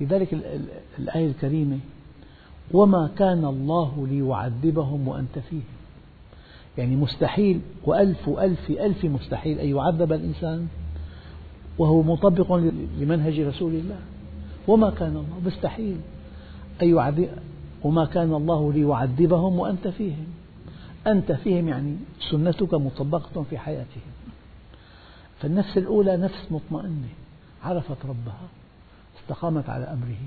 [0.00, 0.36] لذلك
[0.98, 1.78] الآية الكريمة
[2.72, 5.62] وما كان الله ليعذبهم وأنت فيهم.
[6.78, 10.66] يعني مستحيل وألف ألف ألف مستحيل أن يعذب الإنسان
[11.78, 12.54] وهو مطبق
[13.00, 13.98] لمنهج رسول الله.
[14.68, 15.96] وما كان الله مستحيل
[16.82, 17.28] أن يعذب
[17.84, 20.26] وما كان الله ليعذبهم وأنت فيهم.
[21.06, 21.96] أنت فيهم يعني
[22.30, 24.25] سنتك مطبقة في حياتهم.
[25.40, 27.08] فالنفس الأولى نفس مطمئنة
[27.62, 28.48] عرفت ربها
[29.20, 30.22] استقامت على أمره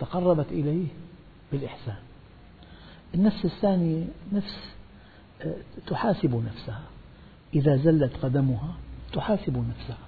[0.00, 0.86] تقربت إليه
[1.52, 1.96] بالإحسان.
[3.14, 4.58] النفس الثانية نفس
[5.42, 5.54] آه،
[5.86, 6.82] تحاسب نفسها.
[7.54, 8.74] إذا زلت قدمها
[9.12, 9.98] تحاسب نفسها.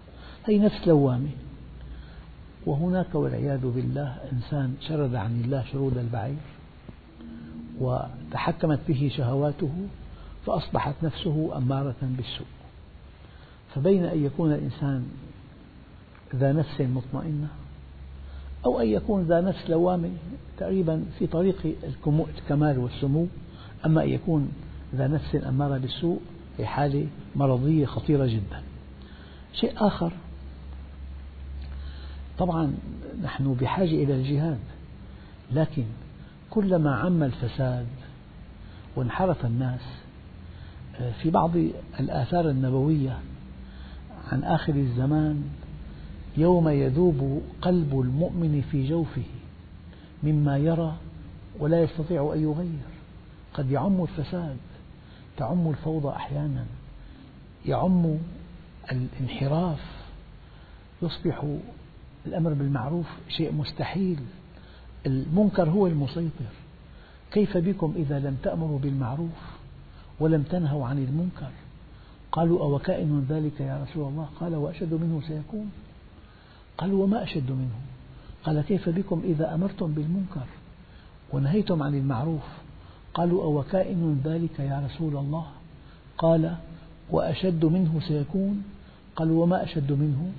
[0.46, 1.30] هي نفس لوامة.
[2.66, 6.36] وهناك والعياذ بالله إنسان شرد عن الله شرود البعير
[7.80, 9.72] وتحكمت به شهواته
[10.46, 12.46] فأصبحت نفسه أمارة بالسوء.
[13.74, 15.06] فبين أن يكون الإنسان
[16.34, 17.48] ذا نفس مطمئنة
[18.64, 20.10] أو أن يكون ذا نفس لوامة
[20.58, 21.74] تقريبا في طريق
[22.38, 23.26] الكمال والسمو.
[23.86, 24.52] أما أن يكون
[24.94, 26.20] ذا نفس أمارة بالسوء
[26.58, 27.06] هي حالة
[27.36, 28.62] مرضية خطيرة جدا.
[29.52, 30.12] شيء آخر
[32.38, 32.74] طبعا
[33.22, 34.58] نحن بحاجة إلى الجهاد
[35.52, 35.84] لكن
[36.50, 37.86] كلما عم الفساد
[38.96, 39.80] وانحرف الناس
[41.00, 41.50] آه، في بعض
[42.00, 43.18] الآثار النبوية
[44.32, 45.44] عن آخر الزمان
[46.36, 49.22] يوم يذوب قلب المؤمن في جوفه
[50.22, 50.96] مما يرى
[51.58, 52.94] ولا يستطيع أن يغير.
[53.54, 54.56] قد يعم الفساد
[55.36, 56.64] تعم الفوضى أحيانا
[57.66, 58.16] يعم
[58.92, 59.80] الانحراف.
[61.02, 61.44] يصبح
[62.26, 64.18] الأمر بالمعروف شيء مستحيل.
[65.06, 66.54] المنكر هو المسيطر.
[67.30, 69.58] كيف بكم إذا لم تأمروا بالمعروف
[70.20, 71.50] ولم تنهوا عن المنكر؟
[72.34, 75.70] قالوا أو كائن ذلك يا رسول الله؟ قال وأشد منه سيكون.
[76.78, 77.78] قالوا وما أشد منه؟
[78.44, 80.46] قال كيف بكم إذا أمرتم بالمنكر
[81.32, 82.42] ونهيتم عن المعروف؟
[83.14, 85.46] قالوا أو كائن ذلك يا رسول الله؟
[86.18, 86.56] قال
[87.10, 88.62] وأشد منه سيكون.
[89.16, 90.32] قالوا وما أشد منه؟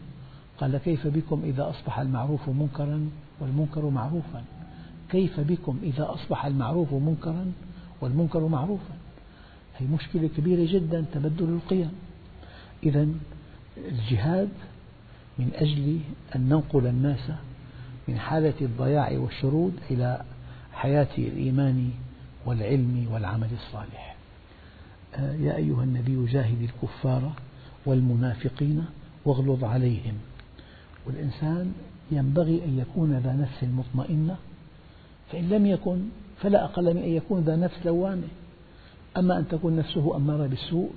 [0.58, 4.44] قال كيف بكم إذا أصبح المعروف منكرا والمنكر معروفا؟
[5.10, 7.52] كيف بكم إذا أصبح المعروف منكرا
[8.02, 8.95] والمنكر معروفا؟
[9.78, 11.92] هي مشكلة كبيرة جدا تبدل القيم.
[12.84, 13.08] إذا
[13.78, 14.50] الجهاد
[15.40, 16.00] من أجل
[16.36, 17.32] أن ننقل الناس
[18.08, 20.22] من حالة الضياع والشرود إلى
[20.74, 21.90] حياة الإيمان
[22.46, 24.16] والعلم والعمل الصالح.
[25.16, 27.32] آه، يا أيها النبي جاهد الكفار
[27.86, 28.86] والمنافقين
[29.26, 30.14] واغلظ عليهم.
[31.06, 31.74] والإنسان
[32.12, 34.38] ينبغي أن يكون ذا نفس مطمئنة
[35.32, 36.00] فإن لم يكن
[36.42, 38.28] فلا أقل من أن يكون ذا نفس لوامة.
[39.18, 40.90] أما أن تكون نفسه أمارة بالسوء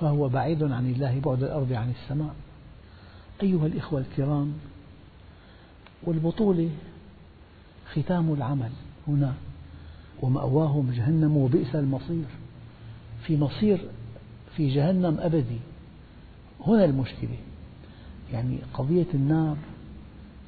[0.00, 2.34] فهو بعيد عن الله بعد الأرض عن السماء.
[3.42, 4.52] أيها الإخوة الكرام
[6.02, 6.70] والبطولة
[7.92, 8.70] ختام العمل
[9.08, 9.34] هنا
[10.22, 12.24] ومأواهم جهنم وبئس المصير.
[13.26, 13.80] في مصير
[14.56, 15.58] في جهنم أبدي.
[16.66, 17.38] هنا المشكلة.
[18.32, 19.56] يعني قضية النار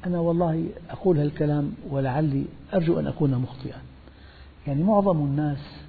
[0.06, 2.44] أنا والله أقول هالكلام ولعلي
[2.74, 3.78] أرجو أن أكون مخطئا.
[4.66, 5.81] يعني معظم الناس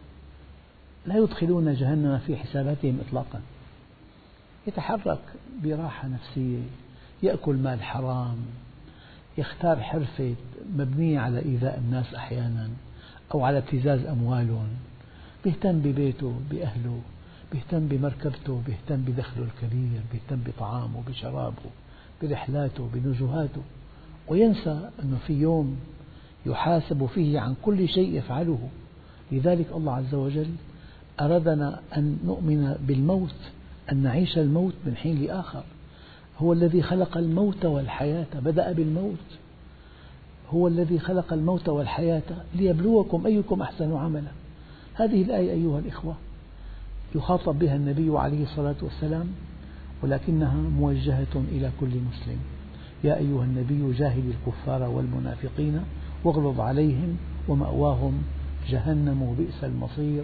[1.05, 3.41] لا يدخلون جهنم في حساباتهم إطلاقا.
[4.67, 5.19] يتحرك
[5.63, 6.61] براحة نفسية
[7.23, 8.37] يأكل مال حرام
[9.37, 10.35] يختار حرفة
[10.77, 12.69] مبنية على إيذاء الناس أحيانا
[13.33, 14.67] أو على ابتزاز أموالهم.
[15.43, 16.99] بيهتم ببيته بأهله
[17.51, 21.69] بيهتم بمركبته بيهتم بدخله الكبير بيهتم بطعامه بشرابه
[22.21, 23.61] برحلاته بنزهاته.
[24.27, 25.79] وينسى أنه في يوم
[26.45, 28.69] يحاسب فيه عن كل شيء يفعله.
[29.31, 30.49] لذلك الله عز وجل
[31.19, 33.35] أرادنا أن نؤمن بالموت
[33.91, 35.63] أن نعيش الموت من حين لآخر.
[36.39, 39.25] هو الذي خلق الموت والحياة بدأ بالموت.
[40.49, 42.21] هو الذي خلق الموت والحياة
[42.55, 44.31] ليبلوكم أيكم أحسن عملا.
[44.93, 46.15] هذه الآية أيها الإخوة.
[47.15, 49.27] يخاطب بها النبي عليه الصلاة والسلام
[50.03, 52.37] ولكنها موجهة إلى كل مسلم.
[53.03, 55.79] يا أيها النبي جاهد الكفار والمنافقين
[56.23, 58.23] واغلظ عليهم ومأواهم
[58.69, 60.23] جهنم وبئس المصير.